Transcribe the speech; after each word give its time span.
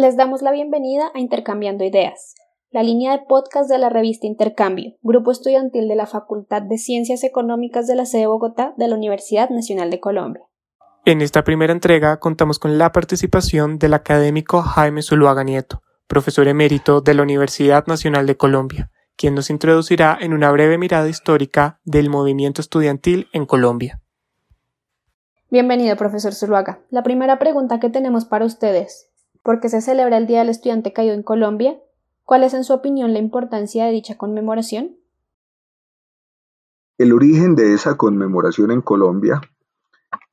Les 0.00 0.16
damos 0.16 0.40
la 0.40 0.50
bienvenida 0.50 1.10
a 1.14 1.20
Intercambiando 1.20 1.84
Ideas, 1.84 2.34
la 2.70 2.82
línea 2.82 3.12
de 3.12 3.22
podcast 3.28 3.68
de 3.68 3.76
la 3.76 3.90
revista 3.90 4.26
Intercambio, 4.26 4.94
grupo 5.02 5.30
estudiantil 5.30 5.88
de 5.88 5.94
la 5.94 6.06
Facultad 6.06 6.62
de 6.62 6.78
Ciencias 6.78 7.22
Económicas 7.22 7.86
de 7.86 7.96
la 7.96 8.06
sede 8.06 8.22
de 8.22 8.28
Bogotá 8.28 8.72
de 8.78 8.88
la 8.88 8.94
Universidad 8.94 9.50
Nacional 9.50 9.90
de 9.90 10.00
Colombia. 10.00 10.42
En 11.04 11.20
esta 11.20 11.44
primera 11.44 11.74
entrega 11.74 12.18
contamos 12.18 12.58
con 12.58 12.78
la 12.78 12.92
participación 12.92 13.78
del 13.78 13.92
académico 13.92 14.62
Jaime 14.62 15.02
Zuluaga 15.02 15.44
Nieto, 15.44 15.82
profesor 16.06 16.48
emérito 16.48 17.02
de 17.02 17.12
la 17.12 17.22
Universidad 17.22 17.86
Nacional 17.86 18.26
de 18.26 18.38
Colombia, 18.38 18.90
quien 19.16 19.34
nos 19.34 19.50
introducirá 19.50 20.16
en 20.18 20.32
una 20.32 20.50
breve 20.50 20.78
mirada 20.78 21.10
histórica 21.10 21.78
del 21.84 22.08
movimiento 22.08 22.62
estudiantil 22.62 23.28
en 23.34 23.44
Colombia. 23.44 24.00
Bienvenido, 25.50 25.94
profesor 25.96 26.32
Zuluaga. 26.32 26.80
La 26.88 27.02
primera 27.02 27.38
pregunta 27.38 27.80
que 27.80 27.90
tenemos 27.90 28.24
para 28.24 28.46
ustedes 28.46 29.09
¿Por 29.42 29.60
qué 29.60 29.68
se 29.68 29.80
celebra 29.80 30.18
el 30.18 30.26
Día 30.26 30.40
del 30.40 30.50
Estudiante 30.50 30.92
Caído 30.92 31.14
en 31.14 31.22
Colombia? 31.22 31.78
¿Cuál 32.24 32.44
es, 32.44 32.54
en 32.54 32.64
su 32.64 32.72
opinión, 32.74 33.12
la 33.12 33.18
importancia 33.18 33.86
de 33.86 33.92
dicha 33.92 34.16
conmemoración? 34.16 34.96
El 36.98 37.12
origen 37.14 37.54
de 37.54 37.72
esa 37.72 37.96
conmemoración 37.96 38.70
en 38.70 38.82
Colombia 38.82 39.40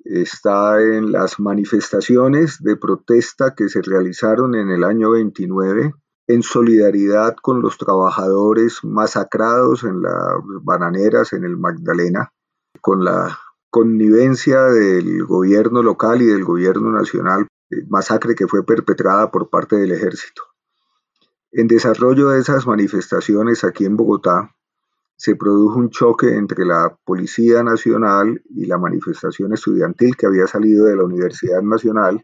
está 0.04 0.82
en 0.82 1.12
las 1.12 1.40
manifestaciones 1.40 2.62
de 2.62 2.76
protesta 2.76 3.56
que 3.56 3.70
se 3.70 3.82
realizaron 3.82 4.56
en 4.56 4.70
el 4.70 4.84
año 4.84 5.12
29 5.12 5.94
en 6.28 6.44
solidaridad 6.44 7.36
con 7.42 7.62
los 7.62 7.78
trabajadores 7.78 8.84
masacrados 8.84 9.86
en 9.86 10.02
las 10.02 10.14
bananeras 10.62 11.32
en 11.32 11.46
el 11.46 11.56
Magdalena, 11.56 12.34
con 12.82 13.06
la 13.06 13.40
connivencia 13.70 14.64
del 14.64 15.26
gobierno 15.26 15.82
local 15.82 16.22
y 16.22 16.26
del 16.26 16.44
gobierno 16.44 16.92
nacional 16.92 17.48
masacre 17.88 18.36
que 18.36 18.48
fue 18.48 18.66
perpetrada 18.66 19.32
por 19.32 19.50
parte 19.50 19.76
del 19.76 19.92
ejército. 19.92 20.44
En 21.52 21.68
desarrollo 21.68 22.30
de 22.30 22.40
esas 22.40 22.68
manifestaciones 22.68 23.64
aquí 23.64 23.86
en 23.86 23.98
Bogotá, 23.98 24.54
se 25.16 25.36
produjo 25.36 25.80
un 25.80 25.90
choque 25.90 26.36
entre 26.36 26.66
la 26.66 26.96
Policía 27.04 27.64
Nacional 27.64 28.42
y 28.50 28.66
la 28.66 28.78
manifestación 28.78 29.54
estudiantil 29.54 30.16
que 30.16 30.28
había 30.28 30.46
salido 30.46 30.86
de 30.86 30.96
la 30.96 31.04
Universidad 31.04 31.62
Nacional, 31.64 32.24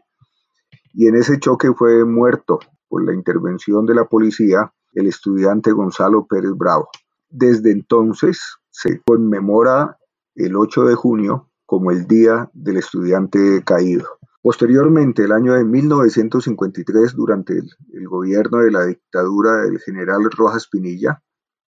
y 0.92 1.08
en 1.08 1.16
ese 1.16 1.40
choque 1.40 1.72
fue 1.72 2.04
muerto 2.04 2.60
por 2.88 3.04
la 3.04 3.12
intervención 3.12 3.84
de 3.84 3.96
la 3.96 4.04
policía 4.04 4.72
el 4.92 5.08
estudiante 5.08 5.72
Gonzalo 5.72 6.26
Pérez 6.26 6.52
Bravo. 6.56 6.88
Desde 7.28 7.72
entonces 7.72 8.40
se 8.70 9.02
conmemora 9.04 9.98
el 10.36 10.56
8 10.56 10.84
de 10.84 10.94
junio 10.94 11.50
como 11.66 11.90
el 11.90 12.06
Día 12.06 12.48
del 12.52 12.76
Estudiante 12.76 13.62
Caído. 13.64 14.06
Posteriormente, 14.44 15.24
el 15.24 15.32
año 15.32 15.54
de 15.54 15.64
1953, 15.64 17.14
durante 17.16 17.54
el, 17.54 18.08
gobierno 18.08 18.58
de 18.58 18.70
la 18.70 18.84
dictadura 18.84 19.62
del 19.62 19.78
general 19.80 20.30
Rojas 20.30 20.68
Pinilla, 20.68 21.22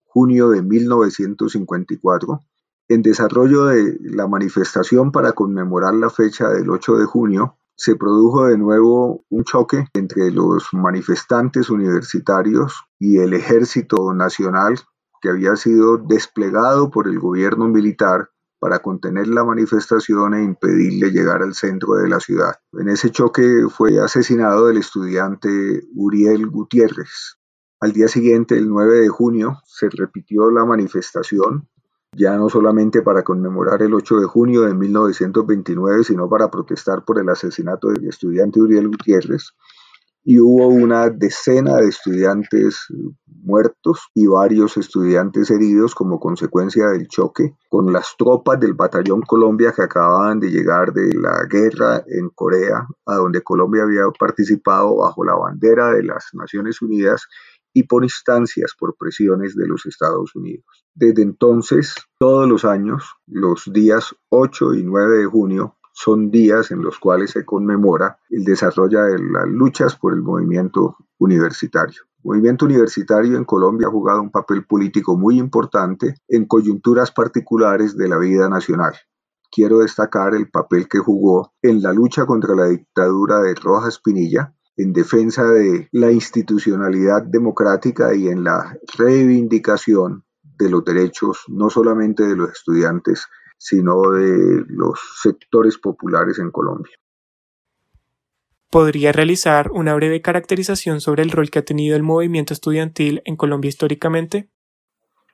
junio 0.04 0.50
de 0.50 0.62
1954, 0.62 2.38
en 2.86 3.02
desarrollo 3.02 3.64
de 3.64 3.98
la 4.02 4.28
manifestación 4.28 5.10
para 5.10 5.32
conmemorar 5.32 5.94
la 5.94 6.10
fecha 6.10 6.48
del 6.48 6.70
8 6.70 6.98
de 6.98 7.06
junio, 7.06 7.58
se 7.74 7.96
produjo 7.96 8.46
de 8.46 8.56
nuevo 8.56 9.24
un 9.30 9.42
choque 9.42 9.88
entre 9.92 10.30
los 10.30 10.68
manifestantes 10.72 11.70
universitarios 11.70 12.84
y 13.00 13.18
el 13.18 13.34
ejército 13.34 14.14
nacional 14.14 14.78
que 15.20 15.30
había 15.30 15.56
sido 15.56 15.98
desplegado 15.98 16.88
por 16.88 17.08
el 17.08 17.18
gobierno 17.18 17.66
militar 17.66 18.30
para 18.60 18.80
contener 18.80 19.26
la 19.26 19.42
manifestación 19.42 20.34
e 20.34 20.44
impedirle 20.44 21.10
llegar 21.10 21.42
al 21.42 21.54
centro 21.54 21.94
de 21.94 22.08
la 22.08 22.20
ciudad. 22.20 22.56
En 22.74 22.88
ese 22.88 23.10
choque 23.10 23.66
fue 23.68 23.98
asesinado 23.98 24.68
el 24.68 24.76
estudiante 24.76 25.48
Uriel 25.94 26.46
Gutiérrez. 26.46 27.38
Al 27.80 27.92
día 27.92 28.06
siguiente, 28.06 28.56
el 28.58 28.68
9 28.68 29.00
de 29.00 29.08
junio, 29.08 29.58
se 29.64 29.88
repitió 29.88 30.50
la 30.50 30.66
manifestación, 30.66 31.66
ya 32.12 32.36
no 32.36 32.50
solamente 32.50 33.00
para 33.00 33.24
conmemorar 33.24 33.82
el 33.82 33.94
8 33.94 34.20
de 34.20 34.26
junio 34.26 34.62
de 34.62 34.74
1929, 34.74 36.04
sino 36.04 36.28
para 36.28 36.50
protestar 36.50 37.04
por 37.06 37.18
el 37.18 37.30
asesinato 37.30 37.88
del 37.88 38.06
estudiante 38.06 38.60
Uriel 38.60 38.88
Gutiérrez, 38.88 39.54
y 40.22 40.38
hubo 40.38 40.68
una 40.68 41.08
decena 41.08 41.76
de 41.76 41.88
estudiantes 41.88 42.86
muertos 43.42 44.08
y 44.14 44.26
varios 44.26 44.76
estudiantes 44.76 45.50
heridos 45.50 45.94
como 45.94 46.20
consecuencia 46.20 46.88
del 46.88 47.08
choque 47.08 47.56
con 47.68 47.92
las 47.92 48.14
tropas 48.18 48.60
del 48.60 48.74
Batallón 48.74 49.22
Colombia 49.22 49.72
que 49.74 49.82
acababan 49.82 50.38
de 50.40 50.50
llegar 50.50 50.92
de 50.92 51.12
la 51.14 51.46
guerra 51.48 52.04
en 52.06 52.28
Corea, 52.30 52.86
a 53.06 53.14
donde 53.16 53.42
Colombia 53.42 53.84
había 53.84 54.02
participado 54.18 54.96
bajo 54.96 55.24
la 55.24 55.34
bandera 55.34 55.90
de 55.92 56.02
las 56.02 56.28
Naciones 56.34 56.82
Unidas 56.82 57.26
y 57.72 57.84
por 57.84 58.02
instancias, 58.02 58.74
por 58.78 58.96
presiones 58.96 59.54
de 59.54 59.66
los 59.66 59.86
Estados 59.86 60.34
Unidos. 60.34 60.84
Desde 60.94 61.22
entonces, 61.22 61.94
todos 62.18 62.48
los 62.48 62.64
años, 62.64 63.14
los 63.26 63.70
días 63.72 64.14
8 64.28 64.74
y 64.74 64.82
9 64.82 65.18
de 65.18 65.26
junio, 65.26 65.76
son 66.02 66.30
días 66.30 66.70
en 66.70 66.80
los 66.80 66.98
cuales 66.98 67.32
se 67.32 67.44
conmemora 67.44 68.18
el 68.30 68.42
desarrollo 68.42 69.02
de 69.02 69.18
las 69.18 69.46
luchas 69.46 69.96
por 69.96 70.14
el 70.14 70.22
movimiento 70.22 70.96
universitario. 71.18 72.02
El 72.24 72.30
movimiento 72.30 72.64
universitario 72.64 73.36
en 73.36 73.44
Colombia 73.44 73.88
ha 73.88 73.90
jugado 73.90 74.22
un 74.22 74.30
papel 74.30 74.64
político 74.64 75.18
muy 75.18 75.38
importante 75.38 76.14
en 76.26 76.46
coyunturas 76.46 77.12
particulares 77.12 77.98
de 77.98 78.08
la 78.08 78.16
vida 78.16 78.48
nacional. 78.48 78.94
Quiero 79.50 79.80
destacar 79.80 80.34
el 80.34 80.48
papel 80.48 80.88
que 80.88 81.00
jugó 81.00 81.52
en 81.60 81.82
la 81.82 81.92
lucha 81.92 82.24
contra 82.24 82.54
la 82.54 82.66
dictadura 82.66 83.40
de 83.40 83.54
Rojas 83.54 83.98
Pinilla, 83.98 84.54
en 84.78 84.94
defensa 84.94 85.44
de 85.44 85.90
la 85.92 86.10
institucionalidad 86.10 87.24
democrática 87.24 88.14
y 88.14 88.28
en 88.28 88.44
la 88.44 88.74
reivindicación 88.96 90.24
de 90.42 90.70
los 90.70 90.82
derechos 90.82 91.44
no 91.48 91.68
solamente 91.68 92.26
de 92.26 92.36
los 92.36 92.52
estudiantes, 92.52 93.26
sino 93.60 94.10
de 94.12 94.64
los 94.68 94.98
sectores 95.22 95.76
populares 95.76 96.38
en 96.38 96.50
Colombia. 96.50 96.96
¿Podría 98.70 99.12
realizar 99.12 99.70
una 99.70 99.94
breve 99.94 100.22
caracterización 100.22 101.02
sobre 101.02 101.22
el 101.22 101.30
rol 101.30 101.50
que 101.50 101.58
ha 101.58 101.64
tenido 101.64 101.94
el 101.94 102.02
movimiento 102.02 102.54
estudiantil 102.54 103.20
en 103.26 103.36
Colombia 103.36 103.68
históricamente? 103.68 104.48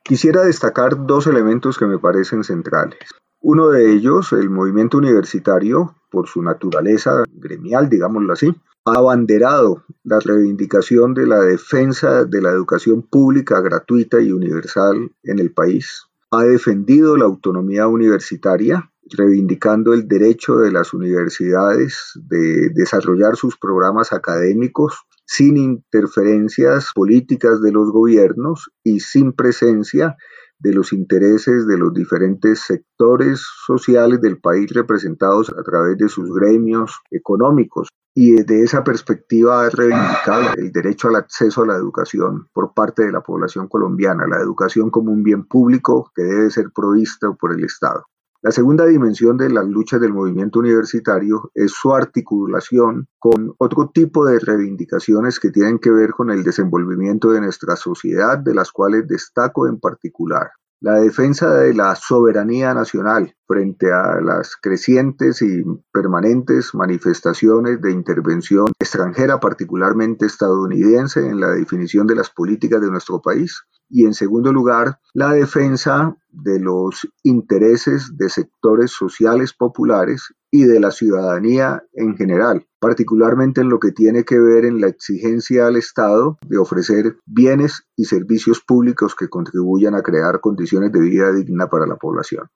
Quisiera 0.03 0.43
destacar 0.43 1.07
dos 1.07 1.29
elementos 1.29 1.79
que 1.79 1.87
me 1.87 1.99
parecen 1.99 2.43
centrales. 2.43 2.99
Uno 3.41 3.69
de 3.69 3.93
ellos, 3.93 4.33
el 4.33 4.51
movimiento 4.51 4.99
universitario, 4.99 5.95
por 6.11 6.27
su 6.27 6.43
naturaleza 6.43 7.23
gremial, 7.31 7.89
digámoslo 7.89 8.33
así, 8.33 8.53
ha 8.87 8.99
abanderado 8.99 9.85
la 10.03 10.19
reivindicación 10.19 11.15
de 11.15 11.27
la 11.27 11.41
defensa 11.41 12.25
de 12.25 12.43
la 12.43 12.51
educación 12.51 13.03
pública 13.03 13.61
gratuita 13.61 14.21
y 14.21 14.33
universal 14.33 15.13
en 15.23 15.39
el 15.39 15.53
país, 15.53 16.06
ha 16.31 16.43
defendido 16.43 17.17
la 17.17 17.25
autonomía 17.25 17.87
universitaria, 17.87 18.91
reivindicando 19.11 19.95
el 19.95 20.09
derecho 20.09 20.57
de 20.57 20.73
las 20.73 20.93
universidades 20.93 22.13
de 22.15 22.71
desarrollar 22.71 23.37
sus 23.37 23.57
programas 23.57 24.13
académicos 24.13 25.05
sin 25.25 25.57
interferencias 25.57 26.91
políticas 26.95 27.61
de 27.61 27.73
los 27.73 27.91
gobiernos 27.91 28.71
y 28.85 29.01
sin 29.01 29.33
presencia 29.33 30.17
de 30.59 30.72
los 30.72 30.93
intereses 30.93 31.67
de 31.67 31.78
los 31.78 31.93
diferentes 31.93 32.61
sectores 32.61 33.44
sociales 33.67 34.21
del 34.21 34.39
país 34.39 34.71
representados 34.72 35.50
a 35.50 35.62
través 35.62 35.99
de 35.99 36.09
sus 36.09 36.33
gremios 36.34 37.00
económicos. 37.11 37.89
Y 38.15 38.33
desde 38.33 38.62
esa 38.62 38.83
perspectiva 38.83 39.66
ha 39.66 39.69
reivindicado 39.69 40.55
el 40.56 40.72
derecho 40.72 41.09
al 41.09 41.16
acceso 41.16 41.62
a 41.62 41.66
la 41.66 41.77
educación 41.77 42.49
por 42.55 42.72
parte 42.72 43.05
de 43.05 43.12
la 43.12 43.21
población 43.21 43.69
colombiana, 43.69 44.27
la 44.27 44.41
educación 44.41 44.89
como 44.91 45.12
un 45.12 45.22
bien 45.22 45.45
público 45.45 46.11
que 46.15 46.22
debe 46.22 46.50
ser 46.50 46.71
provista 46.75 47.31
por 47.33 47.53
el 47.53 47.62
Estado. 47.65 48.05
La 48.47 48.53
segunda 48.53 48.87
dimensión 48.87 49.37
de 49.37 49.51
las 49.51 49.66
luchas 49.66 50.01
del 50.01 50.13
movimiento 50.13 50.60
universitario 50.60 51.51
es 51.53 51.72
su 51.72 51.93
articulación 51.93 53.09
con 53.19 53.53
otro 53.59 53.91
tipo 53.93 54.25
de 54.25 54.39
reivindicaciones 54.39 55.41
que 55.41 55.51
tienen 55.51 55.81
que 55.81 55.91
ver 55.91 56.13
con 56.13 56.31
el 56.31 56.45
desenvolvimiento 56.45 57.33
de 57.33 57.41
nuestra 57.41 57.75
sociedad, 57.75 58.39
de 58.39 58.54
las 58.54 58.71
cuales 58.71 59.09
destaco 59.09 59.66
en 59.66 59.81
particular. 59.81 60.53
La 60.81 61.01
defensa 61.01 61.53
de 61.57 61.75
la 61.75 61.97
soberanía 61.97 62.72
nacional 62.72 63.34
frente 63.48 63.91
a 63.93 64.21
las 64.21 64.54
crecientes 64.54 65.43
y 65.43 65.65
permanentes 65.93 66.72
manifestaciones 66.72 67.81
de 67.81 67.91
intervención 67.91 68.66
extranjera, 68.78 69.41
particularmente 69.41 70.27
estadounidense, 70.27 71.27
en 71.27 71.41
la 71.41 71.51
definición 71.51 72.07
de 72.07 72.15
las 72.15 72.31
políticas 72.31 72.81
de 72.81 72.93
nuestro 72.93 73.21
país 73.21 73.65
y 73.88 74.04
en 74.04 74.15
segundo 74.15 74.53
lugar, 74.53 74.98
la 75.15 75.33
defensa 75.33 76.16
de 76.30 76.60
los 76.60 77.09
intereses 77.22 78.16
de 78.16 78.28
sectores 78.28 78.91
sociales 78.91 79.53
populares 79.53 80.34
y 80.50 80.65
de 80.65 80.80
la 80.80 80.91
ciudadanía 80.91 81.83
en 81.92 82.16
general, 82.16 82.66
particularmente 82.78 83.60
en 83.60 83.68
lo 83.68 83.78
que 83.78 83.92
tiene 83.92 84.24
que 84.24 84.38
ver 84.38 84.65
en 84.65 84.80
la 84.80 84.88
exigencia 84.88 85.66
al 85.66 85.77
Estado 85.77 86.38
de 86.47 86.59
ofrecer 86.59 87.16
bienes 87.27 87.86
y 87.97 88.04
servicios 88.04 88.60
públicos 88.60 89.15
que 89.15 89.28
contribuyan 89.28 89.94
a 89.94 90.03
crear 90.03 90.41
condiciones 90.41 90.92
de 90.92 91.00
vida 91.00 91.33
digna 91.33 91.68
para 91.68 91.86
la 91.86 91.97
población. 91.97 92.48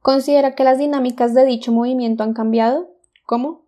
¿Considera 0.00 0.54
que 0.54 0.64
las 0.64 0.78
dinámicas 0.78 1.34
de 1.34 1.44
dicho 1.44 1.72
movimiento 1.72 2.24
han 2.24 2.34
cambiado? 2.34 2.88
¿Cómo? 3.24 3.62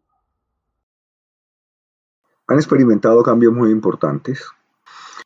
han 2.47 2.57
experimentado 2.57 3.23
cambios 3.23 3.53
muy 3.53 3.71
importantes. 3.71 4.47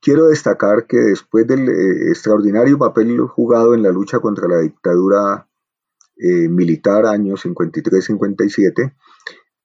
Quiero 0.01 0.29
destacar 0.29 0.87
que 0.87 0.97
después 0.97 1.47
del 1.47 1.69
eh, 1.69 2.09
extraordinario 2.09 2.79
papel 2.79 3.19
jugado 3.21 3.75
en 3.75 3.83
la 3.83 3.91
lucha 3.91 4.21
contra 4.21 4.47
la 4.47 4.61
dictadura 4.61 5.49
eh, 6.17 6.49
militar 6.49 7.07
años 7.07 7.45
53-57, 7.45 8.95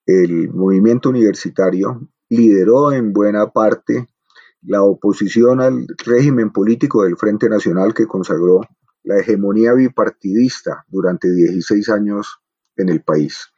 el 0.05 0.49
movimiento 0.49 1.09
universitario 1.09 2.09
lideró 2.29 2.91
en 2.91 3.13
buena 3.13 3.51
parte 3.51 4.07
la 4.61 4.81
oposición 4.81 5.61
al 5.61 5.85
régimen 6.05 6.51
político 6.51 7.03
del 7.03 7.17
Frente 7.17 7.49
Nacional 7.49 7.93
que 7.93 8.07
consagró 8.07 8.61
la 9.03 9.19
hegemonía 9.19 9.73
bipartidista 9.73 10.85
durante 10.87 11.31
16 11.31 11.89
años 11.89 12.39
en 12.77 12.89
el 12.89 13.03
país. 13.03 13.51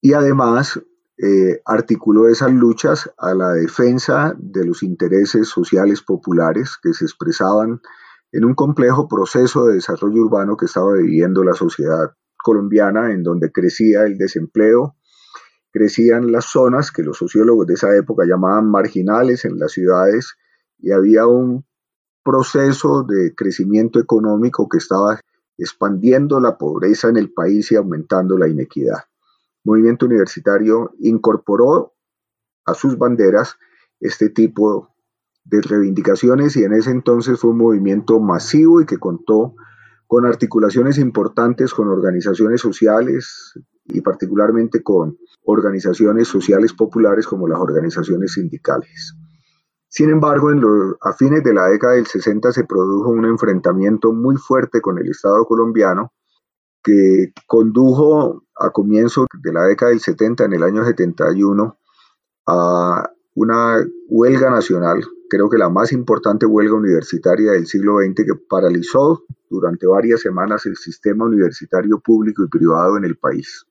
Y 0.00 0.12
además 0.12 0.80
eh, 1.16 1.60
articuló 1.64 2.28
esas 2.28 2.52
luchas 2.52 3.08
a 3.18 3.34
la 3.34 3.52
defensa 3.52 4.34
de 4.36 4.66
los 4.66 4.82
intereses 4.82 5.48
sociales 5.48 6.02
populares 6.02 6.76
que 6.82 6.92
se 6.92 7.04
expresaban 7.04 7.80
en 8.32 8.44
un 8.44 8.54
complejo 8.54 9.06
proceso 9.06 9.66
de 9.66 9.74
desarrollo 9.74 10.22
urbano 10.22 10.56
que 10.56 10.66
estaba 10.66 10.92
viviendo 10.94 11.44
la 11.44 11.52
sociedad 11.52 12.14
colombiana, 12.36 13.12
en 13.12 13.22
donde 13.22 13.52
crecía 13.52 14.02
el 14.02 14.18
desempleo, 14.18 14.96
crecían 15.70 16.32
las 16.32 16.46
zonas 16.46 16.90
que 16.90 17.04
los 17.04 17.16
sociólogos 17.16 17.68
de 17.68 17.74
esa 17.74 17.94
época 17.96 18.24
llamaban 18.26 18.68
marginales 18.68 19.44
en 19.44 19.58
las 19.58 19.70
ciudades 19.70 20.34
y 20.78 20.90
había 20.90 21.28
un 21.28 21.64
proceso 22.24 23.04
de 23.04 23.34
crecimiento 23.36 24.00
económico 24.00 24.68
que 24.68 24.78
estaba 24.78 25.20
expandiendo 25.56 26.40
la 26.40 26.58
pobreza 26.58 27.08
en 27.08 27.18
el 27.18 27.32
país 27.32 27.70
y 27.70 27.76
aumentando 27.76 28.36
la 28.36 28.48
inequidad 28.48 29.04
movimiento 29.64 30.06
universitario 30.06 30.92
incorporó 31.00 31.94
a 32.66 32.74
sus 32.74 32.96
banderas 32.96 33.56
este 34.00 34.28
tipo 34.28 34.94
de 35.44 35.60
reivindicaciones 35.60 36.56
y 36.56 36.64
en 36.64 36.72
ese 36.72 36.90
entonces 36.90 37.38
fue 37.38 37.50
un 37.50 37.58
movimiento 37.58 38.20
masivo 38.20 38.80
y 38.80 38.86
que 38.86 38.98
contó 38.98 39.54
con 40.06 40.26
articulaciones 40.26 40.98
importantes 40.98 41.74
con 41.74 41.88
organizaciones 41.88 42.60
sociales 42.60 43.58
y 43.86 44.00
particularmente 44.00 44.82
con 44.82 45.18
organizaciones 45.44 46.28
sociales 46.28 46.72
populares 46.72 47.26
como 47.26 47.48
las 47.48 47.58
organizaciones 47.58 48.32
sindicales. 48.32 49.14
Sin 49.88 50.10
embargo, 50.10 50.50
a 51.02 51.12
fines 51.12 51.44
de 51.44 51.54
la 51.54 51.66
década 51.66 51.94
del 51.94 52.06
60 52.06 52.52
se 52.52 52.64
produjo 52.64 53.10
un 53.10 53.26
enfrentamiento 53.26 54.12
muy 54.12 54.36
fuerte 54.36 54.80
con 54.80 54.98
el 54.98 55.08
Estado 55.08 55.44
colombiano 55.44 56.12
que 56.84 57.32
condujo 57.46 58.44
a 58.56 58.70
comienzos 58.70 59.26
de 59.42 59.52
la 59.52 59.64
década 59.64 59.90
del 59.90 60.00
70, 60.00 60.44
en 60.44 60.52
el 60.52 60.62
año 60.62 60.84
71, 60.84 61.78
a 62.46 63.10
una 63.34 63.84
huelga 64.08 64.50
nacional, 64.50 65.02
creo 65.28 65.48
que 65.48 65.58
la 65.58 65.70
más 65.70 65.92
importante 65.92 66.46
huelga 66.46 66.74
universitaria 66.74 67.52
del 67.52 67.66
siglo 67.66 67.98
XX, 67.98 68.24
que 68.24 68.34
paralizó 68.48 69.24
durante 69.50 69.86
varias 69.86 70.20
semanas 70.20 70.66
el 70.66 70.76
sistema 70.76 71.24
universitario 71.24 72.00
público 72.00 72.44
y 72.44 72.48
privado 72.48 72.96
en 72.98 73.04
el 73.04 73.16
país. 73.16 73.66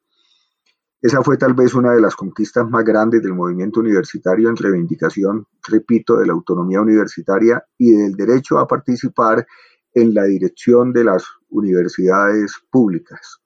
Esa 1.01 1.21
fue 1.21 1.37
tal 1.37 1.53
vez 1.53 1.73
una 1.73 1.93
de 1.93 2.01
las 2.01 2.15
conquistas 2.15 2.69
más 2.69 2.83
grandes 2.85 3.21
del 3.21 3.33
movimiento 3.33 3.81
universitario 3.81 4.49
en 4.49 4.55
reivindicación, 4.55 5.45
repito, 5.67 6.15
de 6.15 6.25
la 6.25 6.33
autonomía 6.33 6.81
universitaria 6.81 7.63
y 7.77 7.91
del 7.91 8.13
derecho 8.15 8.57
a 8.57 8.67
participar 8.67 9.45
en 9.93 10.13
la 10.13 10.23
dirección 10.23 10.93
de 10.93 11.03
las 11.03 11.25
universidades 11.49 12.53
públicas. 12.71 13.39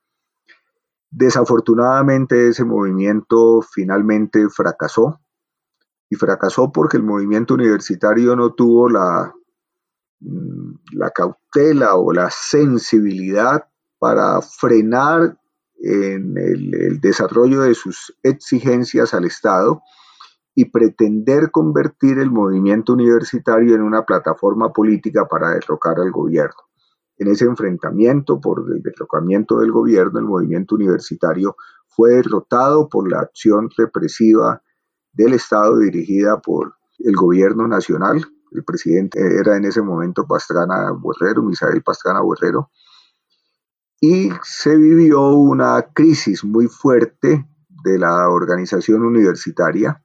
Desafortunadamente 1.09 2.49
ese 2.49 2.63
movimiento 2.63 3.61
finalmente 3.61 4.49
fracasó 4.49 5.19
y 6.09 6.15
fracasó 6.15 6.71
porque 6.71 6.97
el 6.97 7.03
movimiento 7.03 7.53
universitario 7.53 8.35
no 8.35 8.53
tuvo 8.53 8.89
la, 8.89 9.33
mm, 10.19 10.75
la 10.93 11.09
cautela 11.11 11.95
o 11.95 12.11
la 12.11 12.29
sensibilidad 12.29 13.67
para 13.99 14.41
frenar 14.41 15.37
en 15.79 16.37
el, 16.37 16.73
el 16.73 16.99
desarrollo 17.01 17.61
de 17.61 17.73
sus 17.73 18.15
exigencias 18.23 19.13
al 19.13 19.25
Estado 19.25 19.81
y 20.59 20.65
pretender 20.65 21.51
convertir 21.51 22.17
el 22.17 22.31
movimiento 22.31 22.93
universitario 22.93 23.75
en 23.75 23.83
una 23.83 24.07
plataforma 24.07 24.73
política 24.73 25.27
para 25.27 25.51
derrocar 25.51 25.99
al 25.99 26.09
gobierno. 26.09 26.63
En 27.19 27.27
ese 27.27 27.45
enfrentamiento 27.45 28.41
por 28.41 28.65
el 28.73 28.81
derrocamiento 28.81 29.59
del 29.59 29.71
gobierno, 29.71 30.17
el 30.17 30.25
movimiento 30.25 30.73
universitario 30.73 31.55
fue 31.85 32.13
derrotado 32.13 32.89
por 32.89 33.07
la 33.07 33.19
acción 33.19 33.69
represiva 33.77 34.63
del 35.13 35.35
Estado 35.35 35.77
dirigida 35.77 36.39
por 36.41 36.73
el 36.97 37.15
gobierno 37.15 37.67
nacional. 37.67 38.25
El 38.51 38.63
presidente 38.63 39.19
era 39.39 39.57
en 39.57 39.65
ese 39.65 39.83
momento 39.83 40.25
Pastrana 40.25 40.91
Borrero, 40.91 41.43
Misael 41.43 41.83
Pastrana 41.83 42.21
Borrero, 42.21 42.71
y 44.01 44.31
se 44.41 44.75
vivió 44.75 45.21
una 45.35 45.83
crisis 45.93 46.43
muy 46.43 46.65
fuerte 46.65 47.47
de 47.83 47.99
la 47.99 48.27
organización 48.27 49.03
universitaria 49.03 50.03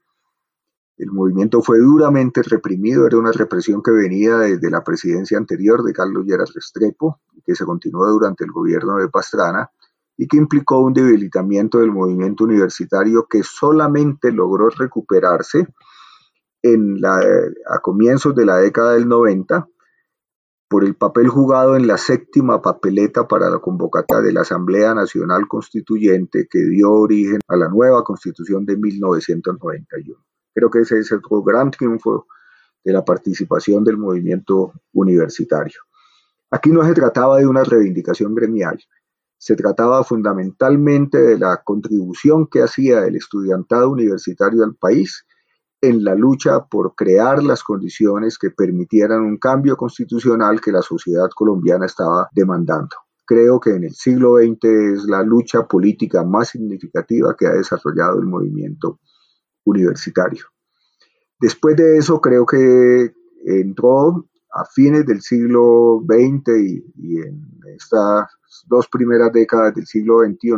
el 1.03 1.11
movimiento 1.11 1.63
fue 1.63 1.81
duramente 1.81 2.43
reprimido, 2.43 3.07
era 3.07 3.19
una 3.19 3.33
represión 3.33 3.83
que 3.83 3.91
venía 3.91 4.37
desde 4.37 4.71
la 4.71 4.85
presidencia 4.85 5.37
anterior 5.37 5.83
de 5.83 5.93
Carlos 5.93 6.25
Lleras 6.25 6.53
Restrepo, 6.55 7.21
que 7.45 7.57
se 7.57 7.65
continuó 7.65 8.07
durante 8.07 8.45
el 8.45 8.53
gobierno 8.53 8.99
de 8.99 9.09
Pastrana 9.09 9.69
y 10.17 10.29
que 10.29 10.37
implicó 10.37 10.79
un 10.79 10.93
debilitamiento 10.93 11.79
del 11.79 11.91
movimiento 11.91 12.45
universitario 12.45 13.27
que 13.29 13.43
solamente 13.43 14.31
logró 14.31 14.69
recuperarse 14.69 15.67
en 16.63 17.05
a 17.05 17.79
comienzos 17.81 18.37
de 18.37 18.47
la 18.47 18.59
década 18.59 18.93
del 18.93 19.09
90 19.09 19.67
por 20.69 20.85
el 20.85 20.95
papel 20.95 21.27
jugado 21.27 21.75
en 21.75 21.89
la 21.89 21.99
séptima 21.99 22.63
papeleta 22.63 23.27
para 23.27 23.51
la 23.51 23.59
convocatoria 23.59 24.23
de 24.23 24.33
la 24.33 24.43
Asamblea 24.43 24.95
Nacional 24.95 25.49
Constituyente 25.49 26.47
que 26.49 26.61
dio 26.61 26.93
origen 26.93 27.41
a 27.49 27.57
la 27.57 27.69
nueva 27.69 28.05
constitución 28.05 28.65
de 28.65 28.77
1991. 28.77 30.32
Creo 30.55 30.71
que 30.71 30.81
ese 30.81 30.99
es 30.99 31.11
el 31.13 31.21
gran 31.45 31.71
triunfo 31.71 32.27
de 32.85 32.93
la 32.93 33.05
participación 33.05 33.85
del 33.85 33.97
movimiento 33.97 34.73
universitario. 34.93 35.81
Aquí 36.51 36.71
no 36.71 36.85
se 36.85 36.95
trataba 36.95 37.39
de 37.39 37.47
una 37.47 37.65
reivindicación 37.65 38.35
gremial, 38.35 38.79
se 39.39 39.57
trataba 39.57 40.05
fundamentalmente 40.05 41.19
de 41.19 41.39
la 41.39 41.63
contribución 41.65 42.47
que 42.47 42.63
hacía 42.63 43.05
el 43.07 43.17
estudiantado 43.17 43.91
universitario 43.91 44.63
al 44.63 44.77
país 44.77 45.25
en 45.81 46.05
la 46.05 46.15
lucha 46.15 46.65
por 46.65 46.95
crear 46.95 47.43
las 47.43 47.65
condiciones 47.65 48.39
que 48.39 48.51
permitieran 48.51 49.23
un 49.23 49.39
cambio 49.39 49.77
constitucional 49.77 50.61
que 50.61 50.71
la 50.71 50.83
sociedad 50.83 51.29
colombiana 51.35 51.87
estaba 51.87 52.29
demandando. 52.33 52.95
Creo 53.25 53.59
que 53.59 53.71
en 53.71 53.85
el 53.85 53.95
siglo 53.95 54.37
XX 54.37 54.65
es 54.65 55.05
la 55.05 55.23
lucha 55.23 55.67
política 55.67 56.23
más 56.23 56.51
significativa 56.51 57.35
que 57.37 57.47
ha 57.47 57.53
desarrollado 57.55 58.21
el 58.21 58.27
movimiento 58.27 59.01
universitario. 59.65 60.47
Después 61.41 61.77
de 61.77 61.99
eso 61.99 62.21
creo 62.21 62.47
que 62.47 63.13
entró 63.45 64.27
a 64.53 64.65
fines 64.65 65.07
del 65.07 65.23
siglo 65.23 66.03
XX 66.07 66.49
y, 66.97 67.19
en 67.19 67.49
estas 67.77 68.29
dos 68.67 68.87
primeras 68.89 69.33
décadas 69.33 69.75
del 69.75 69.87
siglo 69.87 70.21
XXI 70.21 70.53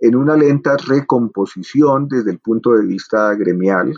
en 0.00 0.16
una 0.16 0.36
lenta 0.36 0.76
recomposición 0.76 2.08
desde 2.08 2.32
el 2.32 2.40
punto 2.40 2.72
de 2.72 2.84
vista 2.84 3.34
gremial 3.34 3.94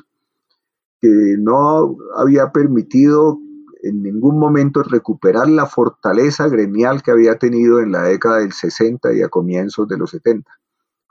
que 1.01 1.37
no 1.39 1.97
había 2.17 2.51
permitido 2.53 3.39
en 3.83 4.03
ningún 4.03 4.39
momento 4.39 4.83
recuperar 4.83 5.49
la 5.49 5.67
fortaleza 5.67 6.49
gremial 6.49 7.03
que 7.03 7.13
había 7.13 7.39
tenido 7.39 7.81
en 7.81 7.93
la 7.93 8.03
década 8.03 8.39
del 8.39 8.53
60 8.53 9.15
y 9.15 9.23
a 9.23 9.29
comienzos 9.29 9.89
de 9.89 9.97
los 9.97 10.11
70 10.11 10.51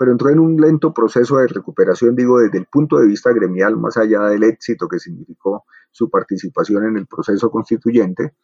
pero 0.03 0.11
entró 0.11 0.29
en 0.31 0.39
un 0.39 0.59
lento 0.59 0.93
proceso 0.93 1.37
de 1.37 1.47
recuperación, 1.47 2.13
digo, 2.13 2.37
desde 2.37 2.57
el 2.57 2.65
punto 2.65 2.97
de 2.97 3.07
vista 3.07 3.31
gremial, 3.31 3.77
más 3.77 3.95
allá 3.95 4.23
del 4.23 4.43
éxito 4.43 4.89
que 4.89 4.99
significó 4.99 5.63
su 5.93 6.09
participación 6.09 6.83
en 6.83 6.97
el 6.97 7.07
proceso 7.07 7.49
constituyente. 7.49 8.35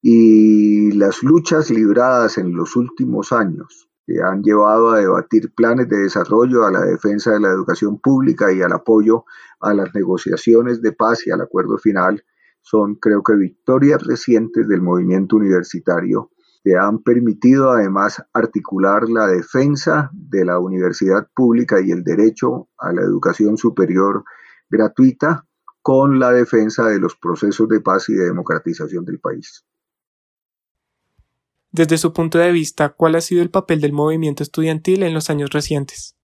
Y 0.00 0.90
las 0.92 1.22
luchas 1.22 1.68
libradas 1.68 2.38
en 2.38 2.56
los 2.56 2.76
últimos 2.76 3.30
años, 3.30 3.90
que 4.06 4.22
han 4.22 4.42
llevado 4.42 4.92
a 4.92 5.00
debatir 5.00 5.52
planes 5.54 5.86
de 5.90 5.98
desarrollo, 5.98 6.64
a 6.64 6.70
la 6.70 6.80
defensa 6.80 7.32
de 7.32 7.40
la 7.40 7.50
educación 7.50 8.00
pública 8.00 8.50
y 8.50 8.62
al 8.62 8.72
apoyo 8.72 9.26
a 9.60 9.74
las 9.74 9.94
negociaciones 9.94 10.80
de 10.80 10.92
paz 10.92 11.26
y 11.26 11.30
al 11.30 11.42
acuerdo 11.42 11.76
final, 11.76 12.24
son 12.62 12.94
creo 12.94 13.22
que 13.22 13.34
victorias 13.34 14.02
recientes 14.02 14.66
del 14.66 14.80
movimiento 14.80 15.36
universitario 15.36 16.30
que 16.64 16.76
han 16.76 17.02
permitido 17.02 17.70
además 17.70 18.22
articular 18.32 19.08
la 19.08 19.26
defensa 19.26 20.10
de 20.12 20.44
la 20.44 20.58
universidad 20.58 21.28
pública 21.34 21.80
y 21.80 21.90
el 21.90 22.04
derecho 22.04 22.68
a 22.78 22.92
la 22.92 23.02
educación 23.02 23.56
superior 23.56 24.24
gratuita 24.68 25.44
con 25.82 26.18
la 26.18 26.32
defensa 26.32 26.86
de 26.86 26.98
los 26.98 27.16
procesos 27.16 27.68
de 27.68 27.80
paz 27.80 28.08
y 28.08 28.14
de 28.14 28.26
democratización 28.26 29.04
del 29.04 29.20
país. 29.20 29.64
Desde 31.70 31.98
su 31.98 32.12
punto 32.12 32.38
de 32.38 32.50
vista, 32.50 32.90
¿cuál 32.90 33.14
ha 33.14 33.20
sido 33.20 33.42
el 33.42 33.50
papel 33.50 33.80
del 33.80 33.92
movimiento 33.92 34.42
estudiantil 34.42 35.02
en 35.02 35.14
los 35.14 35.30
años 35.30 35.50
recientes? 35.50 36.16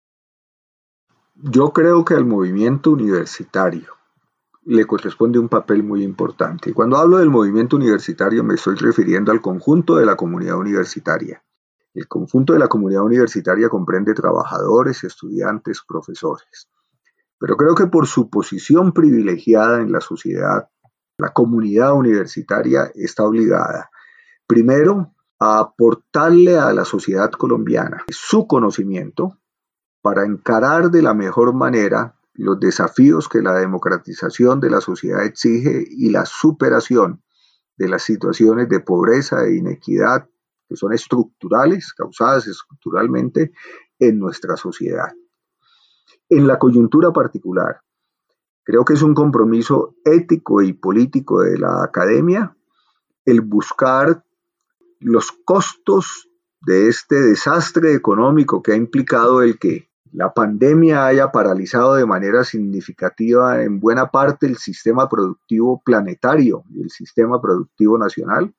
Yo 1.34 1.72
creo 1.72 2.04
que 2.04 2.14
al 2.14 2.24
movimiento 2.24 2.90
universitario 2.90 3.94
le 4.66 4.86
corresponde 4.86 5.38
un 5.38 5.48
papel 5.48 5.82
muy 5.82 6.02
importante. 6.02 6.72
Cuando 6.72 6.96
hablo 6.96 7.18
del 7.18 7.30
movimiento 7.30 7.76
universitario 7.76 8.42
me 8.42 8.54
estoy 8.54 8.76
refiriendo 8.76 9.32
al 9.32 9.40
conjunto 9.40 9.96
de 9.96 10.06
la 10.06 10.16
comunidad 10.16 10.58
universitaria. 10.58 11.42
El 11.92 12.08
conjunto 12.08 12.52
de 12.52 12.58
la 12.58 12.68
comunidad 12.68 13.02
universitaria 13.02 13.68
comprende 13.68 14.14
trabajadores, 14.14 15.04
estudiantes, 15.04 15.82
profesores. 15.86 16.68
Pero 17.38 17.56
creo 17.56 17.74
que 17.74 17.86
por 17.86 18.06
su 18.06 18.30
posición 18.30 18.92
privilegiada 18.92 19.80
en 19.80 19.92
la 19.92 20.00
sociedad, 20.00 20.68
la 21.18 21.32
comunidad 21.32 21.92
universitaria 21.92 22.90
está 22.94 23.24
obligada, 23.24 23.90
primero, 24.46 25.14
a 25.38 25.60
aportarle 25.60 26.58
a 26.58 26.72
la 26.72 26.84
sociedad 26.84 27.30
colombiana 27.30 28.04
su 28.08 28.46
conocimiento 28.46 29.38
para 30.00 30.24
encarar 30.24 30.90
de 30.90 31.02
la 31.02 31.14
mejor 31.14 31.54
manera 31.54 32.16
los 32.34 32.58
desafíos 32.58 33.28
que 33.28 33.40
la 33.40 33.54
democratización 33.54 34.60
de 34.60 34.70
la 34.70 34.80
sociedad 34.80 35.24
exige 35.24 35.84
y 35.88 36.10
la 36.10 36.26
superación 36.26 37.22
de 37.76 37.88
las 37.88 38.02
situaciones 38.02 38.68
de 38.68 38.80
pobreza 38.80 39.44
e 39.44 39.56
inequidad 39.56 40.28
que 40.68 40.76
son 40.76 40.92
estructurales, 40.92 41.92
causadas 41.92 42.46
estructuralmente 42.46 43.52
en 43.98 44.18
nuestra 44.18 44.56
sociedad. 44.56 45.12
En 46.28 46.46
la 46.46 46.58
coyuntura 46.58 47.12
particular, 47.12 47.80
creo 48.64 48.84
que 48.84 48.94
es 48.94 49.02
un 49.02 49.14
compromiso 49.14 49.94
ético 50.04 50.62
y 50.62 50.72
político 50.72 51.42
de 51.42 51.58
la 51.58 51.84
academia 51.84 52.56
el 53.24 53.40
buscar 53.40 54.24
los 55.00 55.32
costos 55.32 56.28
de 56.60 56.88
este 56.88 57.20
desastre 57.20 57.94
económico 57.94 58.62
que 58.62 58.72
ha 58.72 58.76
implicado 58.76 59.42
el 59.42 59.58
que 59.58 59.88
la 60.14 60.32
pandemia 60.32 61.06
haya 61.06 61.32
paralizado 61.32 61.96
de 61.96 62.06
manera 62.06 62.44
significativa 62.44 63.64
en 63.64 63.80
buena 63.80 64.12
parte 64.12 64.46
el 64.46 64.58
sistema 64.58 65.08
productivo 65.08 65.82
planetario 65.84 66.62
y 66.70 66.82
el 66.82 66.90
sistema 66.90 67.42
productivo 67.42 67.98
nacional. 67.98 68.54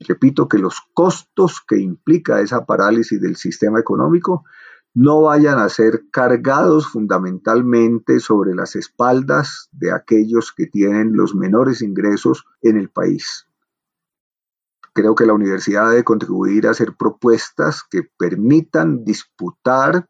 Repito 0.00 0.48
que 0.48 0.56
los 0.56 0.78
costos 0.94 1.60
que 1.68 1.78
implica 1.78 2.40
esa 2.40 2.64
parálisis 2.64 3.20
del 3.20 3.36
sistema 3.36 3.78
económico 3.78 4.44
no 4.94 5.20
vayan 5.20 5.58
a 5.58 5.68
ser 5.68 6.04
cargados 6.10 6.88
fundamentalmente 6.88 8.18
sobre 8.18 8.54
las 8.54 8.74
espaldas 8.74 9.68
de 9.72 9.92
aquellos 9.92 10.50
que 10.50 10.66
tienen 10.66 11.14
los 11.14 11.34
menores 11.34 11.82
ingresos 11.82 12.46
en 12.62 12.78
el 12.78 12.88
país. 12.88 13.46
Creo 14.94 15.14
que 15.14 15.26
la 15.26 15.34
universidad 15.34 15.90
debe 15.90 16.04
contribuir 16.04 16.66
a 16.66 16.70
hacer 16.70 16.96
propuestas 16.96 17.82
que 17.88 18.02
permitan 18.18 19.04
disputar 19.04 20.08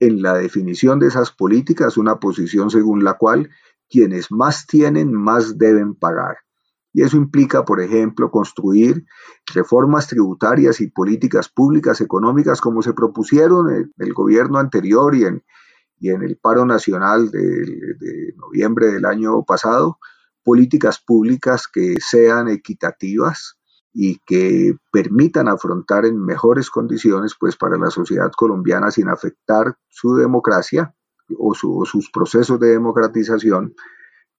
en 0.00 0.22
la 0.22 0.34
definición 0.34 0.98
de 0.98 1.08
esas 1.08 1.30
políticas 1.30 1.96
una 1.96 2.18
posición 2.18 2.70
según 2.70 3.04
la 3.04 3.14
cual 3.14 3.50
quienes 3.88 4.32
más 4.32 4.66
tienen 4.66 5.12
más 5.12 5.58
deben 5.58 5.94
pagar. 5.94 6.38
Y 6.92 7.02
eso 7.02 7.16
implica, 7.16 7.64
por 7.64 7.80
ejemplo, 7.80 8.30
construir 8.30 9.04
reformas 9.54 10.08
tributarias 10.08 10.80
y 10.80 10.88
políticas 10.88 11.48
públicas 11.48 12.00
económicas 12.00 12.60
como 12.60 12.82
se 12.82 12.94
propusieron 12.94 13.72
en 13.72 13.92
el 13.98 14.12
gobierno 14.12 14.58
anterior 14.58 15.14
y 15.14 15.24
en, 15.24 15.44
y 15.98 16.10
en 16.10 16.22
el 16.22 16.36
paro 16.36 16.66
nacional 16.66 17.30
de, 17.30 17.40
de 17.40 18.34
noviembre 18.36 18.86
del 18.86 19.04
año 19.04 19.44
pasado, 19.44 19.98
políticas 20.42 20.98
públicas 20.98 21.68
que 21.72 21.96
sean 22.00 22.48
equitativas, 22.48 23.59
y 23.92 24.18
que 24.24 24.76
permitan 24.92 25.48
afrontar 25.48 26.04
en 26.04 26.24
mejores 26.24 26.70
condiciones 26.70 27.34
pues 27.38 27.56
para 27.56 27.76
la 27.76 27.90
sociedad 27.90 28.30
colombiana 28.36 28.90
sin 28.90 29.08
afectar 29.08 29.76
su 29.88 30.14
democracia 30.14 30.94
o, 31.38 31.54
sus 31.54 32.10
procesos 32.10 32.58
de 32.60 32.68
democratización 32.68 33.74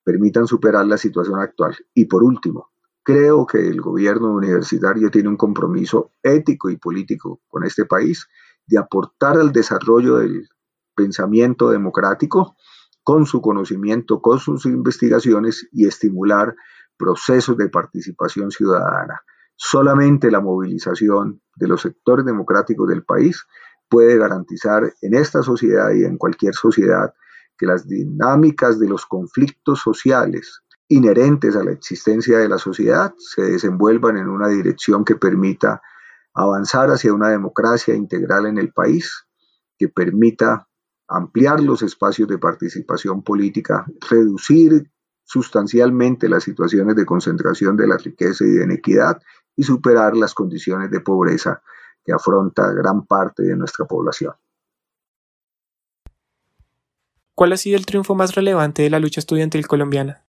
permitan 0.03 0.47
superar 0.47 0.85
la 0.85 0.97
situación 0.97 1.39
actual. 1.39 1.75
Y 1.93 2.05
por 2.05 2.23
último, 2.23 2.71
creo 3.03 3.45
que 3.45 3.67
el 3.67 3.81
gobierno 3.81 4.31
universitario 4.31 5.11
tiene 5.11 5.29
un 5.29 5.37
compromiso 5.37 6.11
ético 6.23 6.69
y 6.69 6.77
político 6.77 7.41
con 7.47 7.63
este 7.65 7.85
país 7.85 8.27
de 8.65 8.77
aportar 8.77 9.37
al 9.37 9.51
desarrollo 9.51 10.17
del 10.17 10.47
pensamiento 10.95 11.69
democrático 11.69 12.55
con 13.03 13.25
su 13.25 13.41
conocimiento, 13.41 14.21
con 14.21 14.39
sus 14.39 14.65
investigaciones 14.65 15.67
y 15.71 15.87
estimular 15.87 16.55
procesos 16.97 17.57
de 17.57 17.69
participación 17.69 18.51
ciudadana. 18.51 19.21
Solamente 19.63 20.31
la 20.31 20.41
movilización 20.41 21.39
de 21.55 21.67
los 21.67 21.83
sectores 21.83 22.25
democráticos 22.25 22.89
del 22.89 23.03
país 23.03 23.45
puede 23.87 24.17
garantizar 24.17 24.91
en 25.03 25.13
esta 25.13 25.43
sociedad 25.43 25.91
y 25.91 26.03
en 26.03 26.17
cualquier 26.17 26.55
sociedad 26.55 27.13
que 27.59 27.67
las 27.67 27.87
dinámicas 27.87 28.79
de 28.79 28.89
los 28.89 29.05
conflictos 29.05 29.79
sociales 29.79 30.63
inherentes 30.87 31.55
a 31.55 31.63
la 31.63 31.73
existencia 31.73 32.39
de 32.39 32.49
la 32.49 32.57
sociedad 32.57 33.13
se 33.19 33.43
desenvuelvan 33.43 34.17
en 34.17 34.29
una 34.29 34.47
dirección 34.47 35.05
que 35.05 35.15
permita 35.15 35.79
avanzar 36.33 36.89
hacia 36.89 37.13
una 37.13 37.29
democracia 37.29 37.93
integral 37.93 38.47
en 38.47 38.57
el 38.57 38.73
país, 38.73 39.27
que 39.77 39.89
permita 39.89 40.67
ampliar 41.07 41.59
los 41.59 41.83
espacios 41.83 42.27
de 42.27 42.39
participación 42.39 43.21
política, 43.21 43.85
reducir 44.09 44.91
sustancialmente 45.31 46.27
las 46.27 46.43
situaciones 46.43 46.93
de 46.97 47.05
concentración 47.05 47.77
de 47.77 47.87
la 47.87 47.95
riqueza 47.95 48.43
y 48.43 48.49
de 48.49 48.65
inequidad 48.65 49.21
y 49.55 49.63
superar 49.63 50.17
las 50.17 50.33
condiciones 50.33 50.91
de 50.91 50.99
pobreza 50.99 51.61
que 52.03 52.11
afronta 52.11 52.73
gran 52.73 53.05
parte 53.05 53.43
de 53.43 53.55
nuestra 53.55 53.85
población. 53.85 54.33
¿Cuál 57.33 57.53
ha 57.53 57.57
sido 57.57 57.77
el 57.77 57.85
triunfo 57.85 58.13
más 58.13 58.35
relevante 58.35 58.81
de 58.81 58.89
la 58.89 58.99
lucha 58.99 59.21
estudiantil 59.21 59.67
colombiana? 59.67 60.25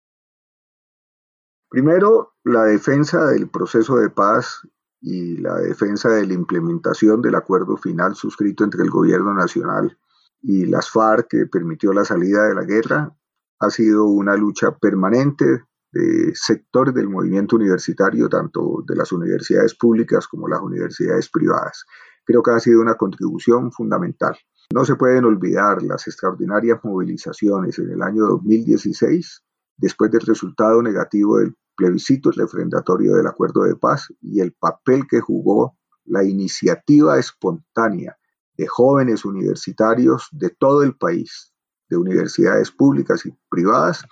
Primero, 1.70 2.34
la 2.44 2.64
defensa 2.64 3.24
del 3.28 3.48
proceso 3.48 3.96
de 3.96 4.10
paz 4.10 4.68
y 5.00 5.38
la 5.38 5.56
defensa 5.60 6.10
de 6.10 6.26
la 6.26 6.34
implementación 6.34 7.22
del 7.22 7.36
acuerdo 7.36 7.78
final 7.78 8.14
suscrito 8.16 8.64
entre 8.64 8.82
el 8.82 8.90
gobierno 8.90 9.32
nacional 9.32 9.96
y 10.42 10.66
las 10.66 10.90
FARC 10.90 11.28
que 11.28 11.46
permitió 11.46 11.94
la 11.94 12.04
salida 12.04 12.46
de 12.48 12.54
la 12.54 12.64
guerra 12.64 13.16
ha 13.60 13.70
sido 13.70 14.06
una 14.06 14.36
lucha 14.36 14.76
permanente 14.76 15.64
de 15.92 16.32
sectores 16.34 16.94
del 16.94 17.08
movimiento 17.08 17.56
universitario, 17.56 18.28
tanto 18.28 18.82
de 18.86 18.96
las 18.96 19.12
universidades 19.12 19.74
públicas 19.74 20.26
como 20.26 20.48
las 20.48 20.60
universidades 20.60 21.28
privadas. 21.28 21.84
Creo 22.24 22.42
que 22.42 22.52
ha 22.52 22.60
sido 22.60 22.80
una 22.80 22.94
contribución 22.94 23.70
fundamental. 23.72 24.36
No 24.72 24.84
se 24.84 24.94
pueden 24.94 25.24
olvidar 25.24 25.82
las 25.82 26.06
extraordinarias 26.06 26.78
movilizaciones 26.84 27.78
en 27.78 27.90
el 27.90 28.02
año 28.02 28.24
2016, 28.26 29.42
después 29.76 30.10
del 30.10 30.20
resultado 30.20 30.80
negativo 30.82 31.38
del 31.38 31.54
plebiscito 31.76 32.30
refrendatorio 32.30 33.16
del 33.16 33.26
acuerdo 33.26 33.64
de 33.64 33.74
paz 33.74 34.08
y 34.20 34.40
el 34.40 34.52
papel 34.52 35.06
que 35.08 35.20
jugó 35.20 35.76
la 36.04 36.24
iniciativa 36.24 37.18
espontánea 37.18 38.16
de 38.56 38.66
jóvenes 38.66 39.24
universitarios 39.24 40.28
de 40.32 40.50
todo 40.50 40.82
el 40.82 40.96
país, 40.96 41.52
de 41.90 41.96
universidades 41.96 42.70
públicas 42.70 43.26
y 43.26 43.34
privadas, 43.50 44.04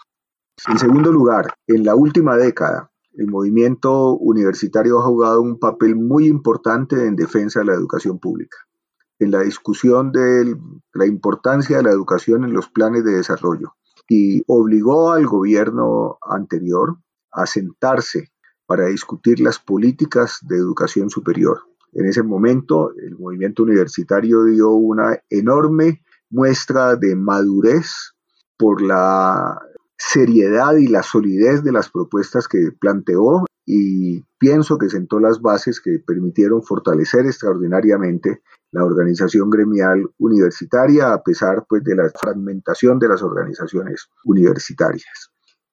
en 0.66 0.78
segundo 0.78 1.12
lugar, 1.12 1.54
en 1.68 1.84
la 1.84 1.94
última 1.94 2.36
década, 2.36 2.90
el 3.14 3.28
movimiento 3.28 4.16
universitario 4.16 4.98
ha 4.98 5.04
jugado 5.04 5.40
un 5.40 5.58
papel 5.58 5.94
muy 5.94 6.26
importante 6.26 7.06
en 7.06 7.14
defensa 7.14 7.60
de 7.60 7.66
la 7.66 7.74
educación 7.74 8.18
pública, 8.18 8.58
en 9.20 9.30
la 9.30 9.42
discusión 9.42 10.10
de 10.10 10.56
la 10.94 11.06
importancia 11.06 11.76
de 11.76 11.84
la 11.84 11.92
educación 11.92 12.44
en 12.44 12.52
los 12.52 12.68
planes 12.68 13.04
de 13.04 13.14
desarrollo 13.14 13.74
y 14.08 14.42
obligó 14.46 15.12
al 15.12 15.26
gobierno 15.26 16.18
anterior 16.22 16.96
a 17.30 17.46
sentarse 17.46 18.32
para 18.66 18.86
discutir 18.86 19.40
las 19.40 19.58
políticas 19.58 20.38
de 20.42 20.56
educación 20.56 21.08
superior. 21.08 21.62
En 21.92 22.06
ese 22.06 22.22
momento, 22.22 22.92
el 22.96 23.16
movimiento 23.16 23.62
universitario 23.62 24.44
dio 24.44 24.70
una 24.70 25.18
enorme 25.30 26.02
muestra 26.30 26.96
de 26.96 27.16
madurez 27.16 28.14
por 28.56 28.82
la 28.82 29.60
seriedad 29.96 30.76
y 30.76 30.88
la 30.88 31.02
solidez 31.02 31.62
de 31.62 31.72
las 31.72 31.90
propuestas 31.90 32.46
que 32.48 32.70
planteó 32.78 33.44
y 33.66 34.24
pienso 34.38 34.78
que 34.78 34.88
sentó 34.88 35.20
las 35.20 35.42
bases 35.42 35.80
que 35.80 35.98
permitieron 35.98 36.62
fortalecer 36.62 37.26
extraordinariamente 37.26 38.42
la 38.70 38.84
organización 38.84 39.50
gremial 39.50 40.08
universitaria 40.18 41.12
a 41.12 41.22
pesar 41.22 41.66
pues, 41.68 41.82
de 41.84 41.96
la 41.96 42.10
fragmentación 42.10 42.98
de 42.98 43.08
las 43.08 43.22
organizaciones 43.22 44.08
universitarias. 44.24 45.30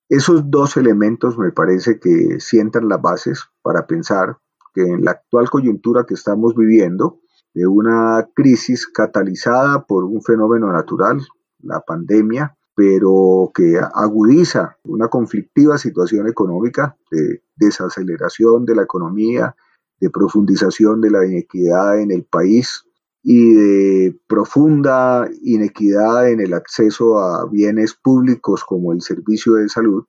Esos 0.10 0.50
dos 0.50 0.78
elementos 0.78 1.38
me 1.38 1.52
parece 1.52 2.00
que 2.00 2.40
sientan 2.40 2.90
las 2.90 3.02
bases 3.02 3.44
para 3.62 3.88
pensar 3.88 4.38
que 4.74 4.82
en 4.82 5.04
la 5.04 5.12
actual 5.12 5.50
coyuntura 5.50 6.06
que 6.06 6.14
estamos 6.14 6.54
viviendo, 6.56 7.20
de 7.56 7.66
una 7.66 8.28
crisis 8.36 8.86
catalizada 8.86 9.86
por 9.86 10.04
un 10.04 10.22
fenómeno 10.22 10.72
natural, 10.72 11.22
la 11.64 11.80
pandemia, 11.80 12.56
pero 12.76 13.52
que 13.56 13.80
agudiza 13.94 14.78
una 14.84 15.08
conflictiva 15.08 15.78
situación 15.78 16.28
económica 16.28 16.98
de 17.10 17.42
desaceleración 17.56 18.66
de 18.66 18.76
la 18.76 18.84
economía, 18.84 19.56
de 20.02 20.10
profundización 20.10 21.00
de 21.00 21.10
la 21.10 21.26
inequidad 21.26 22.00
en 22.00 22.12
el 22.12 22.26
país 22.26 22.84
y 23.24 23.54
de 23.54 24.20
profunda 24.28 25.28
inequidad 25.42 26.30
en 26.30 26.42
el 26.42 26.54
acceso 26.54 27.18
a 27.18 27.48
bienes 27.50 27.94
públicos 27.96 28.66
como 28.66 28.92
el 28.92 29.02
servicio 29.02 29.54
de 29.54 29.70
salud, 29.70 30.04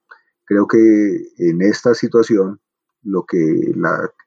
creo 0.45 0.67
que 0.67 1.29
en 1.39 1.63
esta 1.63 1.95
situación 1.95 2.61
lo 3.07 3.25
que 3.25 3.73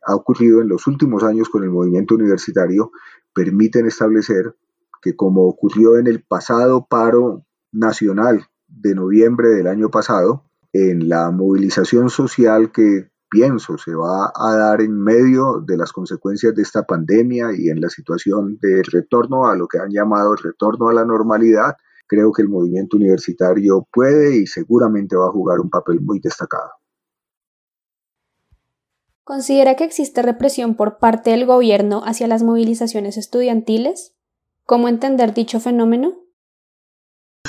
ha 0.05 0.15
ocurrido 0.15 0.61
en 0.61 0.69
los 0.69 0.87
últimos 0.87 1.23
años 1.23 1.49
con 1.49 1.63
el 1.63 1.69
movimiento 1.69 2.15
universitario 2.15 2.91
permiten 3.33 3.85
establecer 3.85 4.55
que 5.01 5.15
como 5.15 5.47
ocurrió 5.47 5.97
en 5.97 6.07
el 6.07 6.23
pasado 6.23 6.87
paro 6.89 7.45
nacional 7.71 8.47
de 8.67 8.95
noviembre 8.95 9.49
del 9.49 9.67
año 9.67 9.89
pasado, 9.89 10.43
en 10.73 11.09
la 11.09 11.31
movilización 11.31 12.09
social 12.09 12.71
que 12.71 13.09
pienso 13.29 13.77
se 13.77 13.93
va 13.93 14.31
a 14.35 14.55
dar 14.55 14.81
en 14.81 14.99
medio 14.99 15.63
de 15.65 15.77
las 15.77 15.91
consecuencias 15.91 16.55
de 16.55 16.63
esta 16.63 16.83
pandemia 16.83 17.49
y 17.55 17.69
en 17.69 17.79
la 17.79 17.89
situación 17.89 18.57
de 18.61 18.81
retorno 18.83 19.47
a 19.47 19.55
lo 19.55 19.67
que 19.67 19.79
han 19.79 19.91
llamado 19.91 20.33
el 20.33 20.39
retorno 20.39 20.89
a 20.89 20.93
la 20.93 21.05
normalidad, 21.05 21.75
creo 22.07 22.31
que 22.31 22.41
el 22.41 22.49
movimiento 22.49 22.97
universitario 22.97 23.87
puede 23.91 24.37
y 24.37 24.47
seguramente 24.47 25.15
va 25.15 25.27
a 25.27 25.31
jugar 25.31 25.59
un 25.59 25.69
papel 25.69 26.01
muy 26.01 26.19
destacado. 26.19 26.71
¿Considera 29.29 29.75
que 29.75 29.83
existe 29.83 30.23
represión 30.23 30.73
por 30.73 30.97
parte 30.97 31.29
del 31.29 31.45
gobierno 31.45 32.01
hacia 32.03 32.25
las 32.25 32.41
movilizaciones 32.41 33.15
estudiantiles? 33.15 34.15
¿Cómo 34.65 34.87
entender 34.87 35.35
dicho 35.35 35.59
fenómeno? 35.59 36.17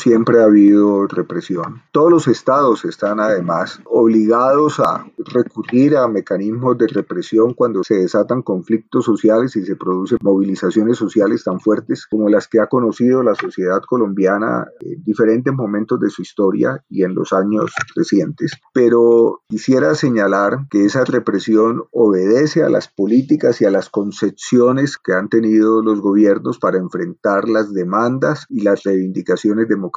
Siempre 0.01 0.41
ha 0.41 0.45
habido 0.45 1.07
represión. 1.09 1.83
Todos 1.93 2.11
los 2.11 2.27
estados 2.27 2.87
están 2.87 3.21
además 3.21 3.83
obligados 3.85 4.81
a 4.81 5.05
recurrir 5.19 5.95
a 5.95 6.09
mecanismos 6.09 6.79
de 6.79 6.87
represión 6.87 7.53
cuando 7.53 7.85
se 7.85 7.97
desatan 7.97 8.41
conflictos 8.41 9.05
sociales 9.05 9.55
y 9.57 9.63
se 9.63 9.77
producen 9.77 10.17
movilizaciones 10.23 10.97
sociales 10.97 11.45
tan 11.45 11.61
fuertes 11.61 12.07
como 12.07 12.31
las 12.31 12.49
que 12.49 12.61
ha 12.61 12.67
conocido 12.69 13.23
la 13.23 13.35
sociedad 13.35 13.83
colombiana 13.87 14.69
en 14.81 15.05
diferentes 15.05 15.53
momentos 15.53 16.01
de 16.01 16.09
su 16.09 16.23
historia 16.23 16.83
y 16.89 17.03
en 17.03 17.15
los 17.15 17.35
años 17.35 17.71
recientes. 17.95 18.53
Pero 18.73 19.43
quisiera 19.51 19.95
señalar 19.95 20.67
que 20.71 20.87
esa 20.87 21.05
represión 21.05 21.85
obedece 21.93 22.63
a 22.63 22.71
las 22.71 22.89
políticas 22.89 23.61
y 23.61 23.67
a 23.67 23.71
las 23.71 23.91
concepciones 23.91 24.97
que 24.97 25.13
han 25.13 25.29
tenido 25.29 25.83
los 25.83 26.01
gobiernos 26.01 26.59
para 26.59 26.79
enfrentar 26.79 27.51
las 27.51 27.75
demandas 27.75 28.47
y 28.49 28.63
las 28.63 28.83
reivindicaciones 28.85 29.69
democráticas 29.69 29.90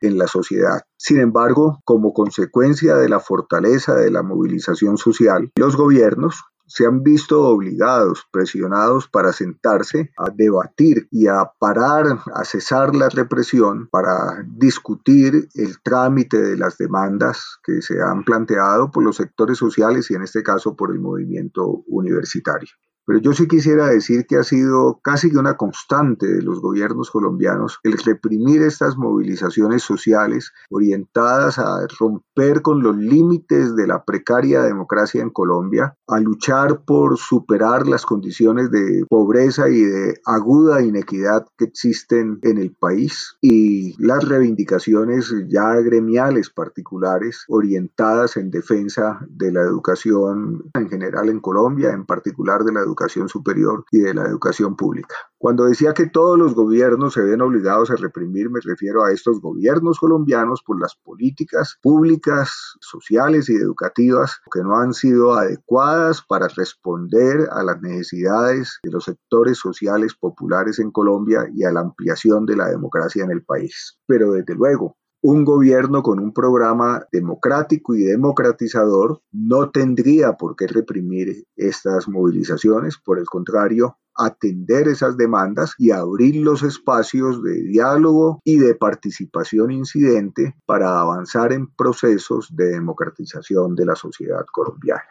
en 0.00 0.18
la 0.18 0.26
sociedad. 0.26 0.82
Sin 0.96 1.20
embargo, 1.20 1.80
como 1.84 2.12
consecuencia 2.12 2.96
de 2.96 3.08
la 3.08 3.20
fortaleza 3.20 3.94
de 3.94 4.10
la 4.10 4.22
movilización 4.22 4.96
social, 4.96 5.50
los 5.56 5.76
gobiernos 5.76 6.42
se 6.66 6.86
han 6.86 7.02
visto 7.02 7.42
obligados, 7.42 8.26
presionados 8.32 9.06
para 9.08 9.32
sentarse 9.32 10.10
a 10.16 10.30
debatir 10.30 11.06
y 11.10 11.26
a 11.26 11.50
parar, 11.58 12.06
a 12.34 12.44
cesar 12.44 12.96
la 12.96 13.10
represión, 13.10 13.88
para 13.90 14.42
discutir 14.46 15.48
el 15.54 15.82
trámite 15.82 16.40
de 16.40 16.56
las 16.56 16.78
demandas 16.78 17.58
que 17.62 17.82
se 17.82 18.00
han 18.00 18.24
planteado 18.24 18.90
por 18.90 19.04
los 19.04 19.16
sectores 19.16 19.58
sociales 19.58 20.10
y 20.10 20.14
en 20.14 20.22
este 20.22 20.42
caso 20.42 20.74
por 20.74 20.92
el 20.92 21.00
movimiento 21.00 21.84
universitario. 21.88 22.70
Pero 23.04 23.18
yo 23.18 23.32
sí 23.32 23.48
quisiera 23.48 23.88
decir 23.88 24.26
que 24.26 24.36
ha 24.36 24.44
sido 24.44 25.00
casi 25.02 25.30
que 25.30 25.38
una 25.38 25.56
constante 25.56 26.26
de 26.26 26.42
los 26.42 26.60
gobiernos 26.60 27.10
colombianos 27.10 27.80
el 27.82 27.98
reprimir 27.98 28.62
estas 28.62 28.96
movilizaciones 28.96 29.82
sociales 29.82 30.52
orientadas 30.70 31.58
a 31.58 31.86
romper 31.98 32.62
con 32.62 32.82
los 32.82 32.96
límites 32.96 33.74
de 33.74 33.86
la 33.86 34.04
precaria 34.04 34.62
democracia 34.62 35.20
en 35.22 35.30
Colombia, 35.30 35.96
a 36.06 36.20
luchar 36.20 36.84
por 36.84 37.18
superar 37.18 37.86
las 37.86 38.06
condiciones 38.06 38.70
de 38.70 39.04
pobreza 39.08 39.68
y 39.68 39.82
de 39.82 40.20
aguda 40.24 40.82
inequidad 40.82 41.46
que 41.56 41.64
existen 41.64 42.38
en 42.42 42.58
el 42.58 42.72
país 42.72 43.36
y 43.40 43.94
las 44.02 44.28
reivindicaciones 44.28 45.32
ya 45.48 45.74
gremiales 45.80 46.50
particulares 46.50 47.44
orientadas 47.48 48.36
en 48.36 48.50
defensa 48.50 49.20
de 49.28 49.52
la 49.52 49.62
educación 49.62 50.70
en 50.74 50.88
general 50.88 51.28
en 51.28 51.40
Colombia, 51.40 51.90
en 51.92 52.06
particular 52.06 52.64
de 52.64 52.72
la 52.72 52.80
educación 52.80 52.92
educación 53.02 53.28
superior 53.28 53.84
y 53.90 54.00
de 54.00 54.14
la 54.14 54.24
educación 54.24 54.76
pública. 54.76 55.14
Cuando 55.38 55.64
decía 55.64 55.92
que 55.92 56.06
todos 56.06 56.38
los 56.38 56.54
gobiernos 56.54 57.14
se 57.14 57.22
ven 57.22 57.42
obligados 57.42 57.90
a 57.90 57.96
reprimir, 57.96 58.48
me 58.48 58.60
refiero 58.60 59.02
a 59.02 59.10
estos 59.10 59.40
gobiernos 59.40 59.98
colombianos 59.98 60.62
por 60.64 60.80
las 60.80 60.94
políticas 60.94 61.78
públicas, 61.82 62.76
sociales 62.80 63.50
y 63.50 63.56
educativas 63.56 64.40
que 64.52 64.62
no 64.62 64.76
han 64.76 64.94
sido 64.94 65.34
adecuadas 65.34 66.22
para 66.22 66.46
responder 66.46 67.48
a 67.50 67.64
las 67.64 67.82
necesidades 67.82 68.78
de 68.84 68.92
los 68.92 69.04
sectores 69.04 69.58
sociales 69.58 70.14
populares 70.14 70.78
en 70.78 70.92
Colombia 70.92 71.48
y 71.52 71.64
a 71.64 71.72
la 71.72 71.80
ampliación 71.80 72.46
de 72.46 72.56
la 72.56 72.68
democracia 72.68 73.24
en 73.24 73.32
el 73.32 73.42
país. 73.42 73.98
Pero 74.06 74.32
desde 74.32 74.54
luego, 74.54 74.96
un 75.22 75.44
gobierno 75.44 76.02
con 76.02 76.18
un 76.18 76.32
programa 76.32 77.06
democrático 77.12 77.94
y 77.94 78.02
democratizador 78.02 79.22
no 79.30 79.70
tendría 79.70 80.32
por 80.32 80.56
qué 80.56 80.66
reprimir 80.66 81.46
estas 81.56 82.08
movilizaciones, 82.08 82.98
por 82.98 83.20
el 83.20 83.26
contrario, 83.26 83.98
atender 84.16 84.88
esas 84.88 85.16
demandas 85.16 85.74
y 85.78 85.92
abrir 85.92 86.36
los 86.36 86.64
espacios 86.64 87.42
de 87.42 87.62
diálogo 87.62 88.40
y 88.44 88.58
de 88.58 88.74
participación 88.74 89.70
incidente 89.70 90.56
para 90.66 91.00
avanzar 91.00 91.52
en 91.52 91.72
procesos 91.72 92.48
de 92.54 92.66
democratización 92.66 93.76
de 93.76 93.86
la 93.86 93.94
sociedad 93.94 94.44
colombiana. 94.52 95.02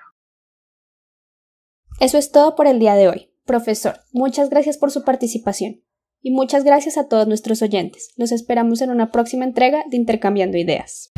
Eso 1.99 2.17
es 2.17 2.31
todo 2.31 2.55
por 2.55 2.67
el 2.67 2.79
día 2.79 2.95
de 2.95 3.07
hoy. 3.07 3.31
Profesor, 3.45 3.95
muchas 4.11 4.49
gracias 4.49 4.77
por 4.77 4.91
su 4.91 5.03
participación. 5.03 5.81
Y 6.21 6.31
muchas 6.31 6.63
gracias 6.63 6.97
a 6.97 7.07
todos 7.07 7.27
nuestros 7.27 7.61
oyentes. 7.61 8.13
Los 8.15 8.31
esperamos 8.31 8.81
en 8.81 8.91
una 8.91 9.11
próxima 9.11 9.45
entrega 9.45 9.83
de 9.89 9.97
Intercambiando 9.97 10.57
Ideas. 10.57 11.11